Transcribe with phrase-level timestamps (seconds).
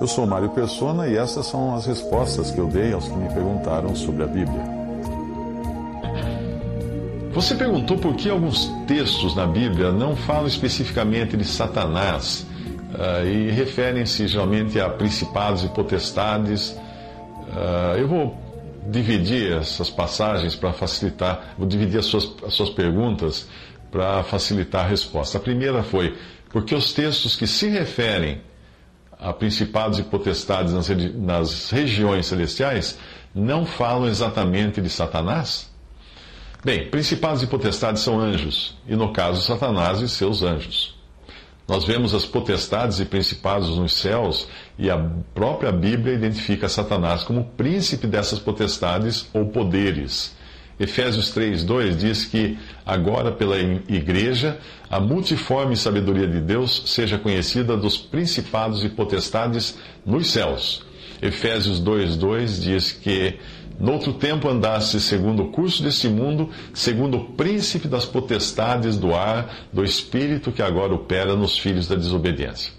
[0.00, 3.28] Eu sou Mário Persona e essas são as respostas que eu dei aos que me
[3.28, 4.64] perguntaram sobre a Bíblia.
[7.34, 12.46] Você perguntou por que alguns textos na Bíblia não falam especificamente de Satanás
[12.94, 16.70] uh, e referem-se geralmente a principados e potestades.
[16.70, 18.38] Uh, eu vou
[18.86, 23.46] dividir essas passagens para facilitar, vou dividir as suas, as suas perguntas
[23.90, 25.36] para facilitar a resposta.
[25.36, 26.16] A primeira foi
[26.48, 28.40] porque os textos que se referem
[29.20, 32.98] a principados e potestades nas, nas regiões celestiais
[33.34, 35.70] não falam exatamente de Satanás?
[36.64, 40.98] Bem, principados e potestades são anjos, e no caso, Satanás e seus anjos.
[41.66, 44.98] Nós vemos as potestades e principados nos céus, e a
[45.32, 50.34] própria Bíblia identifica Satanás como príncipe dessas potestades ou poderes.
[50.80, 57.98] Efésios 3,2 diz que agora pela igreja a multiforme sabedoria de Deus seja conhecida dos
[57.98, 60.82] principados e potestades nos céus.
[61.20, 63.38] Efésios 2,2 diz que
[63.78, 69.54] noutro tempo andaste segundo o curso deste mundo, segundo o príncipe das potestades do ar,
[69.70, 72.72] do espírito que agora opera nos filhos da desobediência.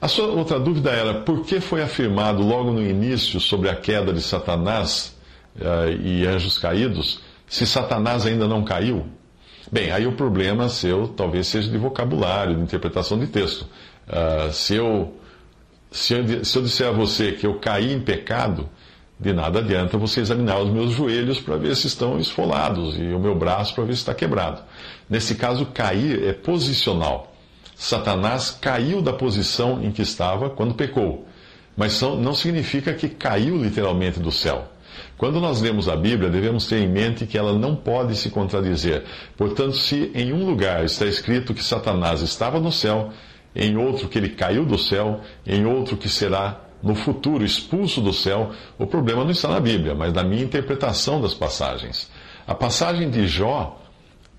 [0.00, 4.12] A sua outra dúvida era por que foi afirmado logo no início sobre a queda
[4.12, 5.19] de Satanás
[6.02, 9.06] e anjos caídos, se Satanás ainda não caiu?
[9.70, 13.66] Bem, aí o problema seu talvez seja de vocabulário, de interpretação de texto.
[14.08, 15.14] Uh, se, eu,
[15.90, 18.68] se, eu, se eu disser a você que eu caí em pecado,
[19.18, 23.20] de nada adianta você examinar os meus joelhos para ver se estão esfolados e o
[23.20, 24.62] meu braço para ver se está quebrado.
[25.08, 27.32] Nesse caso, cair é posicional.
[27.76, 31.26] Satanás caiu da posição em que estava quando pecou,
[31.76, 34.68] mas não significa que caiu literalmente do céu.
[35.16, 39.04] Quando nós lemos a Bíblia, devemos ter em mente que ela não pode se contradizer.
[39.36, 43.10] Portanto, se em um lugar está escrito que Satanás estava no céu,
[43.54, 48.12] em outro que ele caiu do céu, em outro que será no futuro expulso do
[48.12, 52.10] céu, o problema não está na Bíblia, mas na minha interpretação das passagens.
[52.46, 53.78] A passagem de Jó,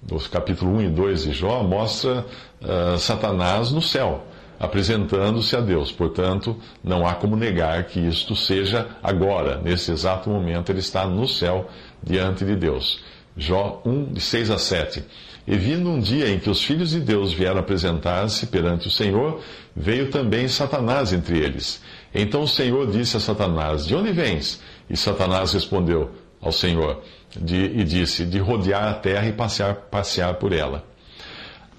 [0.02, 2.26] dos capítulo 1 e 2 de Jó, mostra
[2.62, 4.26] uh, Satanás no céu
[4.62, 5.92] apresentando-se a Deus.
[5.92, 11.28] Portanto, não há como negar que isto seja agora, nesse exato momento, ele está no
[11.28, 11.68] céu
[12.04, 13.04] diante de Deus.
[13.36, 15.04] Jó 1, de 6 a 7.
[15.48, 19.42] E vindo um dia em que os filhos de Deus vieram apresentar-se perante o Senhor,
[19.76, 21.82] veio também Satanás entre eles.
[22.14, 24.62] Então o Senhor disse a Satanás: De onde vens?
[24.88, 27.02] E Satanás respondeu ao Senhor
[27.36, 30.91] de, e disse: De rodear a terra e passear, passear por ela.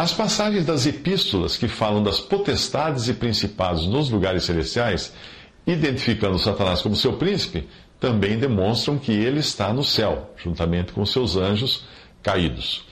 [0.02, 5.12] As passagens das epístolas que falam das potestades e principados nos lugares celestiais,
[5.64, 7.68] identificando Satanás como seu príncipe,
[8.00, 11.84] também demonstram que ele está no céu, juntamente com seus anjos
[12.20, 12.84] caídos.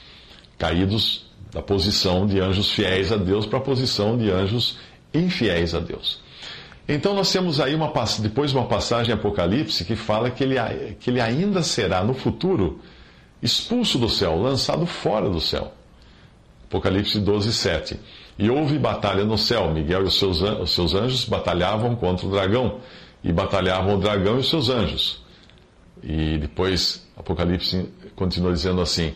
[0.56, 4.78] Caídos da posição de anjos fiéis a Deus para a posição de anjos
[5.12, 6.20] infiéis a Deus.
[6.88, 10.54] Então nós temos aí uma depois uma passagem em Apocalipse que fala que ele,
[11.00, 12.78] que ele ainda será no futuro
[13.43, 15.75] expulso do céu, lançado fora do céu.
[16.70, 18.00] Apocalipse 12, 7.
[18.38, 19.69] E houve batalha no céu.
[19.72, 22.78] Miguel e os seus, os seus anjos batalhavam contra o dragão.
[23.25, 25.20] E batalhavam o dragão e os seus anjos.
[26.00, 29.12] E depois, Apocalipse continua dizendo assim: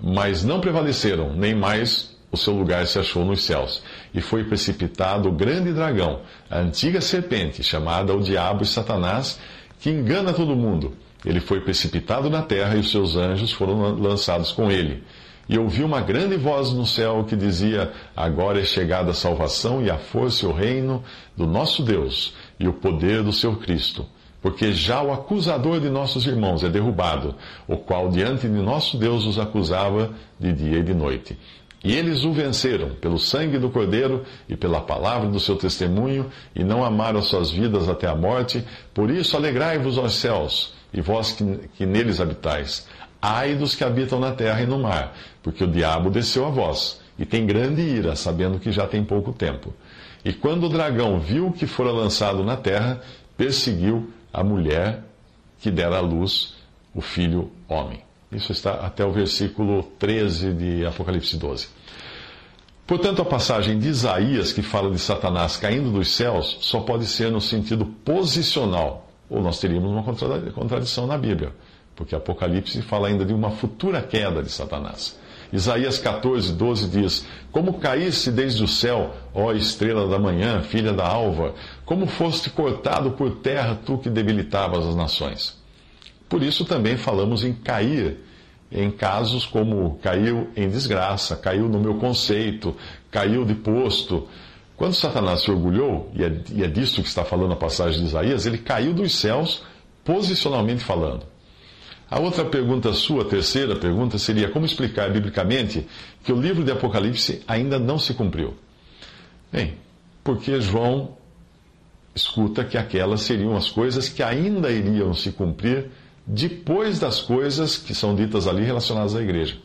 [0.00, 3.82] Mas não prevaleceram, nem mais o seu lugar se achou nos céus.
[4.14, 9.40] E foi precipitado o grande dragão, a antiga serpente, chamada o Diabo e Satanás,
[9.80, 10.96] que engana todo mundo.
[11.26, 15.02] Ele foi precipitado na terra e os seus anjos foram lançados com ele.
[15.48, 19.90] E ouvi uma grande voz no céu que dizia: Agora é chegada a salvação e
[19.90, 21.02] a força e o reino
[21.36, 24.06] do nosso Deus e o poder do seu Cristo.
[24.40, 27.36] Porque já o acusador de nossos irmãos é derrubado,
[27.68, 31.38] o qual diante de nosso Deus os acusava de dia e de noite.
[31.84, 36.62] E eles o venceram pelo sangue do Cordeiro e pela palavra do seu testemunho, e
[36.62, 38.64] não amaram suas vidas até a morte.
[38.94, 41.44] Por isso, alegrai-vos, aos céus, e vós que,
[41.76, 42.86] que neles habitais.
[43.24, 47.00] Ai dos que habitam na terra e no mar, porque o diabo desceu a vós,
[47.16, 49.72] e tem grande ira, sabendo que já tem pouco tempo.
[50.24, 53.00] E quando o dragão viu que fora lançado na terra,
[53.36, 55.04] perseguiu a mulher
[55.60, 56.54] que dera à luz
[56.92, 58.00] o filho homem.
[58.32, 61.68] Isso está até o versículo 13 de Apocalipse 12.
[62.86, 67.30] Portanto, a passagem de Isaías, que fala de Satanás caindo dos céus, só pode ser
[67.30, 71.52] no sentido posicional, ou nós teríamos uma contradição na Bíblia,
[72.02, 75.16] porque Apocalipse fala ainda de uma futura queda de Satanás.
[75.52, 81.06] Isaías 14, 12 diz: Como caísse desde o céu, ó estrela da manhã, filha da
[81.06, 81.54] alva,
[81.84, 85.56] como foste cortado por terra, tu que debilitavas as nações.
[86.28, 88.18] Por isso também falamos em cair
[88.72, 92.74] em casos como caiu em desgraça, caiu no meu conceito,
[93.12, 94.26] caiu de posto.
[94.76, 98.06] Quando Satanás se orgulhou, e é, e é disso que está falando a passagem de
[98.08, 99.62] Isaías, ele caiu dos céus,
[100.02, 101.31] posicionalmente falando.
[102.12, 105.86] A outra pergunta sua, terceira pergunta, seria como explicar biblicamente
[106.22, 108.54] que o livro de Apocalipse ainda não se cumpriu?
[109.50, 109.78] Bem,
[110.22, 111.16] porque João
[112.14, 115.86] escuta que aquelas seriam as coisas que ainda iriam se cumprir
[116.26, 119.56] depois das coisas que são ditas ali relacionadas à igreja.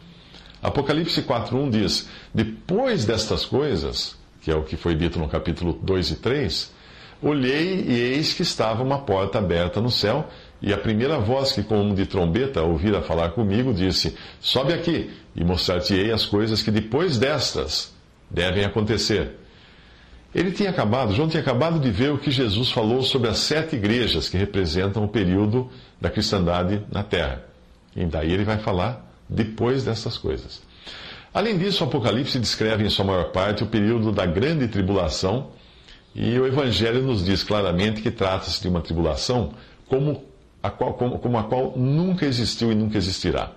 [0.64, 6.12] Apocalipse 4.1 diz: Depois destas coisas, que é o que foi dito no capítulo 2
[6.12, 6.72] e 3,
[7.22, 10.30] olhei e eis que estava uma porta aberta no céu,
[10.62, 15.44] e a primeira voz que, como de trombeta, ouvira falar comigo, disse: Sobe aqui e
[15.44, 17.94] mostrar-te-ei as coisas que depois destas
[18.30, 19.38] devem acontecer.
[20.34, 23.76] Ele tinha acabado, João tinha acabado de ver o que Jesus falou sobre as sete
[23.76, 25.70] igrejas que representam o período
[26.02, 27.44] da cristandade na terra.
[27.96, 30.62] E daí ele vai falar depois dessas coisas.
[31.34, 35.52] Além disso, o Apocalipse descreve em sua maior parte o período da grande tribulação,
[36.16, 39.54] e o Evangelho nos diz claramente que trata-se de uma tribulação
[39.88, 40.27] como
[40.62, 43.52] a, qual, como, como a qual nunca existiu e nunca existirá.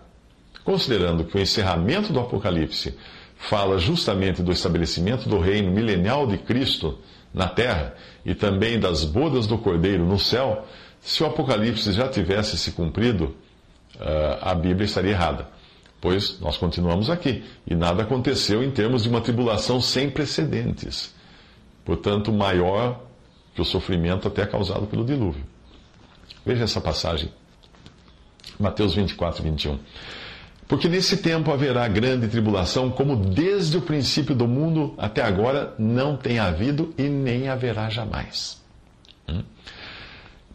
[0.64, 2.94] Considerando que o encerramento do Apocalipse
[3.36, 6.98] fala justamente do estabelecimento do reino milenial de Cristo
[7.32, 7.94] na terra
[8.24, 10.66] e também das bodas do Cordeiro no céu,
[11.00, 13.34] se o Apocalipse já tivesse se cumprido,
[13.98, 15.48] ah, a Bíblia estaria errada.
[16.00, 21.14] Pois nós continuamos aqui e nada aconteceu em termos de uma tribulação sem precedentes.
[21.84, 23.00] Portanto, maior
[23.54, 25.44] que o sofrimento até causado pelo dilúvio.
[26.50, 27.30] Veja essa passagem.
[28.58, 29.78] Mateus 24, 21.
[30.66, 36.16] Porque nesse tempo haverá grande tribulação, como desde o princípio do mundo até agora não
[36.16, 38.60] tem havido e nem haverá jamais.
[39.28, 39.44] Hum?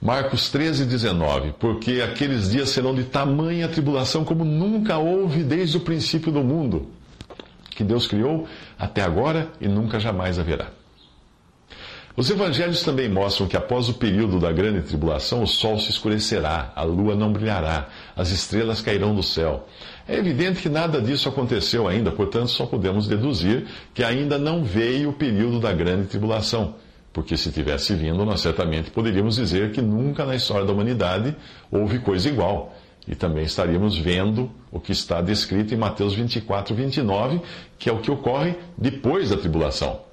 [0.02, 1.54] Marcos 13, 19.
[1.58, 6.90] Porque aqueles dias serão de tamanha tribulação como nunca houve desde o princípio do mundo,
[7.70, 8.46] que Deus criou
[8.78, 10.68] até agora e nunca jamais haverá.
[12.18, 16.72] Os evangelhos também mostram que após o período da grande tribulação, o sol se escurecerá,
[16.74, 19.68] a lua não brilhará, as estrelas cairão do céu.
[20.08, 25.10] É evidente que nada disso aconteceu ainda, portanto, só podemos deduzir que ainda não veio
[25.10, 26.76] o período da grande tribulação.
[27.12, 31.36] Porque se tivesse vindo, nós certamente poderíamos dizer que nunca na história da humanidade
[31.70, 32.74] houve coisa igual.
[33.06, 37.42] E também estaríamos vendo o que está descrito em Mateus 24, 29,
[37.78, 40.06] que é o que ocorre depois da tribulação.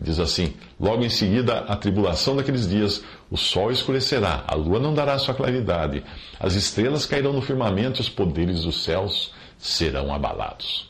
[0.00, 4.94] Diz assim: Logo em seguida, a tribulação daqueles dias, o sol escurecerá, a lua não
[4.94, 6.02] dará sua claridade,
[6.38, 10.89] as estrelas cairão no firmamento e os poderes dos céus serão abalados.